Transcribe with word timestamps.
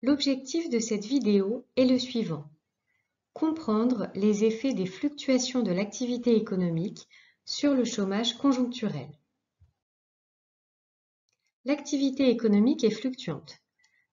L'objectif 0.00 0.70
de 0.70 0.78
cette 0.78 1.04
vidéo 1.04 1.66
est 1.74 1.84
le 1.84 1.98
suivant. 1.98 2.48
Comprendre 3.32 4.08
les 4.14 4.44
effets 4.44 4.72
des 4.72 4.86
fluctuations 4.86 5.62
de 5.62 5.72
l'activité 5.72 6.36
économique 6.36 7.08
sur 7.44 7.74
le 7.74 7.84
chômage 7.84 8.38
conjoncturel. 8.38 9.10
L'activité 11.64 12.30
économique 12.30 12.84
est 12.84 12.90
fluctuante. 12.90 13.58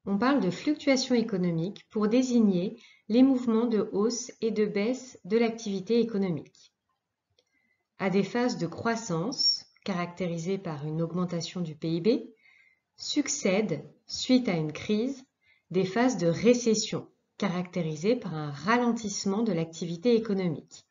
On 0.06 0.18
parle 0.18 0.39
de 0.39 0.50
fluctuations 0.50 1.14
économiques 1.14 1.86
pour 1.92 2.07
désigner 2.07 2.79
les 3.07 3.21
mouvements 3.21 3.68
de 3.68 3.88
hausse 3.92 4.32
et 4.42 4.50
de 4.50 4.65
baisse 4.65 5.20
de 5.24 5.38
l'activité 5.38 6.00
économique. 6.00 6.74
À 8.00 8.10
des 8.10 8.24
phases 8.24 8.57
de 8.57 8.65
croissance, 8.65 9.68
caractérisées 9.83 10.57
par 10.57 10.88
une 10.88 11.04
augmentation 11.04 11.61
du 11.61 11.75
PIB, 11.75 12.33
succèdent, 12.97 13.88
suite 14.07 14.50
à 14.50 14.54
une 14.54 14.74
crise, 14.74 15.24
des 15.71 15.86
phases 15.86 16.18
de 16.18 16.28
récession, 16.28 17.07
caractérisées 17.37 18.15
par 18.15 18.33
un 18.33 18.51
ralentissement 18.51 19.43
de 19.43 19.51
l'activité 19.51 20.15
économique, 20.15 20.86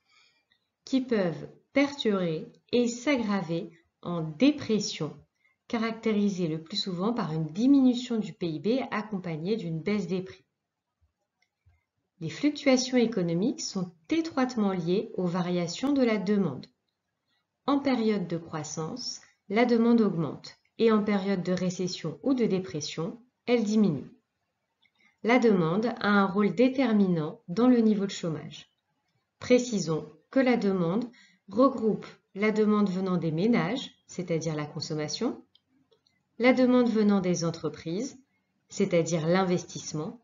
qui 0.84 1.00
peuvent 1.00 1.48
perturber 1.72 2.46
et 2.72 2.88
s'aggraver 2.88 3.70
en 4.02 4.22
dépression, 4.22 5.16
caractérisée 5.68 6.48
le 6.48 6.62
plus 6.62 6.76
souvent 6.76 7.12
par 7.12 7.32
une 7.32 7.46
diminution 7.46 8.18
du 8.18 8.32
PIB 8.32 8.82
accompagnée 8.90 9.56
d'une 9.56 9.80
baisse 9.80 10.06
des 10.06 10.22
prix. 10.22 10.44
Les 12.20 12.30
fluctuations 12.30 12.96
économiques 12.96 13.60
sont 13.60 13.92
étroitement 14.08 14.72
liées 14.72 15.10
aux 15.14 15.26
variations 15.26 15.92
de 15.92 16.02
la 16.02 16.16
demande. 16.16 16.66
En 17.66 17.80
période 17.80 18.28
de 18.28 18.36
croissance, 18.36 19.20
la 19.48 19.64
demande 19.64 20.00
augmente 20.00 20.56
et 20.78 20.92
en 20.92 21.02
période 21.02 21.42
de 21.42 21.52
récession 21.52 22.18
ou 22.22 22.34
de 22.34 22.44
dépression, 22.44 23.20
elle 23.46 23.64
diminue. 23.64 24.13
La 25.24 25.38
demande 25.38 25.86
a 26.00 26.08
un 26.08 26.26
rôle 26.26 26.54
déterminant 26.54 27.40
dans 27.48 27.66
le 27.66 27.78
niveau 27.78 28.06
de 28.06 28.10
chômage. 28.10 28.70
Précisons 29.40 30.06
que 30.30 30.38
la 30.38 30.56
demande 30.56 31.06
regroupe 31.48 32.06
la 32.34 32.50
demande 32.50 32.90
venant 32.90 33.16
des 33.16 33.30
ménages, 33.30 33.92
c'est-à-dire 34.06 34.56
la 34.56 34.66
consommation, 34.66 35.42
la 36.38 36.52
demande 36.52 36.88
venant 36.88 37.20
des 37.20 37.44
entreprises, 37.44 38.18
c'est-à-dire 38.68 39.26
l'investissement, 39.26 40.20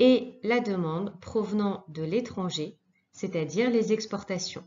et 0.00 0.40
la 0.42 0.58
demande 0.60 1.18
provenant 1.20 1.84
de 1.88 2.02
l'étranger, 2.02 2.78
c'est-à-dire 3.12 3.70
les 3.70 3.92
exportations, 3.92 4.64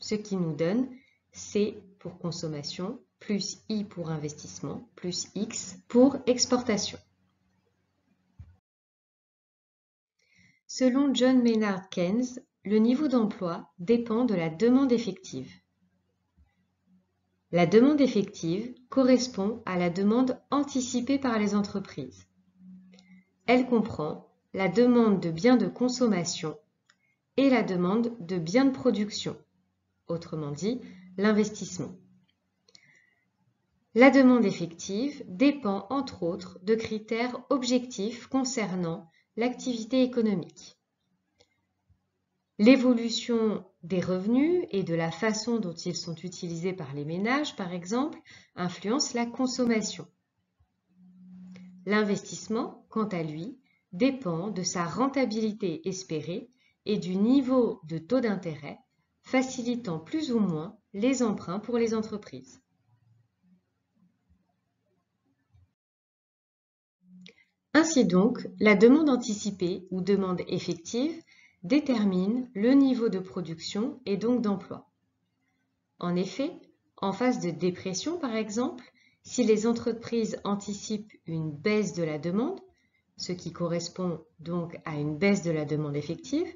ce 0.00 0.16
qui 0.16 0.36
nous 0.36 0.54
donne 0.54 0.88
C 1.32 1.78
pour 2.00 2.18
consommation, 2.18 2.98
plus 3.20 3.62
I 3.68 3.84
pour 3.84 4.10
investissement, 4.10 4.88
plus 4.96 5.28
X 5.36 5.78
pour 5.86 6.16
exportation. 6.26 6.98
Selon 10.76 11.14
John 11.14 11.40
Maynard 11.40 11.88
Keynes, 11.88 12.40
le 12.64 12.78
niveau 12.78 13.06
d'emploi 13.06 13.72
dépend 13.78 14.24
de 14.24 14.34
la 14.34 14.50
demande 14.50 14.90
effective. 14.90 15.52
La 17.52 17.64
demande 17.64 18.00
effective 18.00 18.74
correspond 18.88 19.62
à 19.66 19.78
la 19.78 19.88
demande 19.88 20.36
anticipée 20.50 21.20
par 21.20 21.38
les 21.38 21.54
entreprises. 21.54 22.26
Elle 23.46 23.66
comprend 23.66 24.34
la 24.52 24.66
demande 24.66 25.20
de 25.20 25.30
biens 25.30 25.56
de 25.56 25.68
consommation 25.68 26.58
et 27.36 27.50
la 27.50 27.62
demande 27.62 28.16
de 28.18 28.36
biens 28.36 28.64
de 28.64 28.72
production, 28.72 29.36
autrement 30.08 30.50
dit 30.50 30.80
l'investissement. 31.16 31.94
La 33.94 34.10
demande 34.10 34.44
effective 34.44 35.22
dépend 35.28 35.86
entre 35.90 36.24
autres 36.24 36.58
de 36.64 36.74
critères 36.74 37.40
objectifs 37.48 38.26
concernant 38.26 39.08
l'activité 39.36 40.02
économique. 40.02 40.76
L'évolution 42.58 43.64
des 43.82 44.00
revenus 44.00 44.64
et 44.70 44.84
de 44.84 44.94
la 44.94 45.10
façon 45.10 45.58
dont 45.58 45.74
ils 45.74 45.96
sont 45.96 46.14
utilisés 46.14 46.72
par 46.72 46.94
les 46.94 47.04
ménages, 47.04 47.56
par 47.56 47.72
exemple, 47.72 48.18
influence 48.54 49.12
la 49.12 49.26
consommation. 49.26 50.06
L'investissement, 51.84 52.86
quant 52.90 53.08
à 53.08 53.22
lui, 53.22 53.58
dépend 53.92 54.50
de 54.50 54.62
sa 54.62 54.84
rentabilité 54.84 55.88
espérée 55.88 56.48
et 56.86 56.98
du 56.98 57.16
niveau 57.16 57.80
de 57.84 57.98
taux 57.98 58.20
d'intérêt, 58.20 58.78
facilitant 59.22 59.98
plus 59.98 60.32
ou 60.32 60.38
moins 60.38 60.78
les 60.92 61.22
emprunts 61.22 61.58
pour 61.58 61.76
les 61.76 61.92
entreprises. 61.92 62.63
Ainsi 67.76 68.04
donc, 68.04 68.46
la 68.60 68.76
demande 68.76 69.10
anticipée 69.10 69.88
ou 69.90 70.00
demande 70.00 70.42
effective 70.46 71.20
détermine 71.64 72.48
le 72.54 72.72
niveau 72.72 73.08
de 73.08 73.18
production 73.18 74.00
et 74.06 74.16
donc 74.16 74.42
d'emploi. 74.42 74.88
En 75.98 76.14
effet, 76.14 76.52
en 76.98 77.12
phase 77.12 77.40
de 77.40 77.50
dépression 77.50 78.16
par 78.16 78.36
exemple, 78.36 78.84
si 79.24 79.42
les 79.42 79.66
entreprises 79.66 80.38
anticipent 80.44 81.12
une 81.26 81.50
baisse 81.50 81.94
de 81.94 82.04
la 82.04 82.18
demande, 82.18 82.60
ce 83.16 83.32
qui 83.32 83.52
correspond 83.52 84.20
donc 84.38 84.78
à 84.84 84.94
une 84.94 85.18
baisse 85.18 85.42
de 85.42 85.50
la 85.50 85.64
demande 85.64 85.96
effective, 85.96 86.46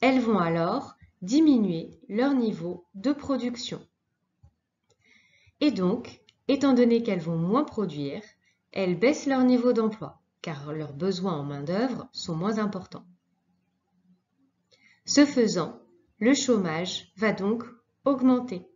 elles 0.00 0.20
vont 0.20 0.38
alors 0.38 0.96
diminuer 1.22 1.90
leur 2.08 2.34
niveau 2.34 2.86
de 2.94 3.12
production. 3.12 3.80
Et 5.60 5.70
donc, 5.70 6.22
étant 6.48 6.72
donné 6.72 7.04
qu'elles 7.04 7.20
vont 7.20 7.38
moins 7.38 7.64
produire, 7.64 8.22
elles 8.72 8.98
baissent 8.98 9.26
leur 9.26 9.44
niveau 9.44 9.72
d'emploi, 9.72 10.20
car 10.44 10.74
leurs 10.74 10.92
besoins 10.92 11.38
en 11.38 11.42
main-d'œuvre 11.42 12.06
sont 12.12 12.36
moins 12.36 12.58
importants. 12.58 13.06
Ce 15.06 15.24
faisant, 15.24 15.80
le 16.18 16.34
chômage 16.34 17.10
va 17.16 17.32
donc 17.32 17.64
augmenter. 18.04 18.68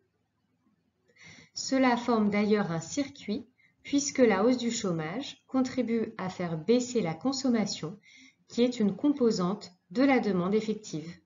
Cela 1.52 1.98
forme 1.98 2.30
d'ailleurs 2.30 2.72
un 2.72 2.80
circuit 2.80 3.46
puisque 3.82 4.20
la 4.20 4.46
hausse 4.46 4.56
du 4.56 4.70
chômage 4.70 5.44
contribue 5.46 6.14
à 6.16 6.30
faire 6.30 6.56
baisser 6.56 7.02
la 7.02 7.12
consommation 7.12 8.00
qui 8.48 8.62
est 8.62 8.80
une 8.80 8.96
composante 8.96 9.70
de 9.90 10.02
la 10.02 10.20
demande 10.20 10.54
effective. 10.54 11.20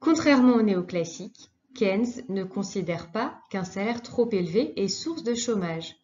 Contrairement 0.00 0.54
au 0.54 0.62
néoclassique, 0.62 1.52
Keynes 1.76 2.24
ne 2.28 2.42
considère 2.42 3.12
pas 3.12 3.40
qu'un 3.50 3.64
salaire 3.64 4.02
trop 4.02 4.28
élevé 4.32 4.72
est 4.82 4.88
source 4.88 5.22
de 5.22 5.36
chômage. 5.36 5.94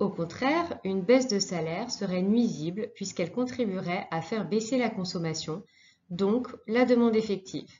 Au 0.00 0.10
contraire, 0.10 0.80
une 0.84 1.02
baisse 1.02 1.28
de 1.28 1.38
salaire 1.38 1.90
serait 1.90 2.22
nuisible 2.22 2.90
puisqu'elle 2.94 3.32
contribuerait 3.32 4.08
à 4.10 4.22
faire 4.22 4.48
baisser 4.48 4.76
la 4.76 4.90
consommation, 4.90 5.62
donc 6.10 6.48
la 6.66 6.84
demande 6.84 7.14
effective. 7.14 7.70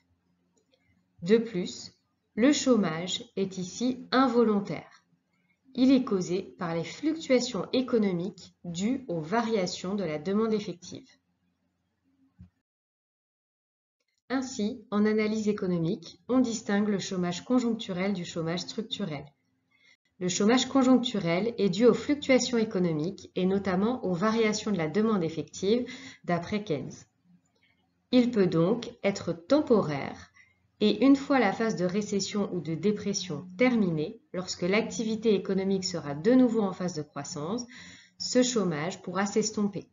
De 1.23 1.39
plus, 1.39 1.93
le 2.37 2.53
chômage 2.53 3.25
est 3.37 3.59
ici 3.59 4.07
involontaire. 4.13 5.05
Il 5.75 5.91
est 5.91 6.05
causé 6.05 6.55
par 6.59 6.75
les 6.75 6.85
fluctuations 6.85 7.67
économiques 7.73 8.55
dues 8.65 9.05
aux 9.09 9.21
variations 9.21 9.97
de 9.97 10.05
la 10.05 10.19
demande 10.19 10.55
effective. 10.55 11.09
Ainsi, 14.29 14.87
en 14.91 15.05
analyse 15.05 15.49
économique, 15.49 16.21
on 16.29 16.39
distingue 16.39 16.89
le 16.89 16.99
chômage 16.99 17.45
conjoncturel 17.45 18.13
du 18.13 18.25
chômage 18.25 18.61
structurel. 18.61 19.25
Le 20.21 20.29
chômage 20.29 20.67
conjoncturel 20.67 21.55
est 21.59 21.71
dû 21.71 21.87
aux 21.87 21.95
fluctuations 21.95 22.59
économiques 22.59 23.31
et 23.35 23.47
notamment 23.47 24.05
aux 24.05 24.15
variations 24.15 24.71
de 24.71 24.79
la 24.79 24.89
demande 24.89 25.25
effective 25.25 25.87
d'après 26.23 26.63
Keynes. 26.63 26.93
Il 28.13 28.31
peut 28.31 28.47
donc 28.47 28.93
être 29.03 29.33
temporaire 29.33 30.31
et 30.81 31.05
une 31.05 31.17
fois 31.17 31.41
la 31.41 31.53
phase 31.53 31.77
de 31.77 31.85
récession 31.85 32.49
ou 32.53 32.61
de 32.61 32.75
dépression 32.75 33.49
terminée, 33.59 34.21
lorsque 34.33 34.63
l'activité 34.63 35.35
économique 35.35 35.85
sera 35.85 36.15
de 36.15 36.33
nouveau 36.33 36.61
en 36.61 36.73
phase 36.73 36.95
de 36.95 37.03
croissance, 37.03 37.65
ce 38.19 38.43
chômage 38.43 39.03
pourra 39.03 39.27
s'estomper. 39.27 39.89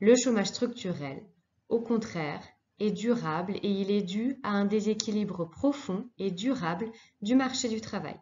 Le 0.00 0.14
chômage 0.16 0.48
structurel, 0.48 1.22
au 1.68 1.80
contraire, 1.80 2.42
est 2.78 2.90
durable 2.92 3.56
et 3.62 3.70
il 3.70 3.90
est 3.90 4.02
dû 4.02 4.38
à 4.42 4.50
un 4.50 4.64
déséquilibre 4.64 5.48
profond 5.48 6.08
et 6.18 6.30
durable 6.30 6.90
du 7.20 7.34
marché 7.34 7.68
du 7.68 7.80
travail. 7.80 8.18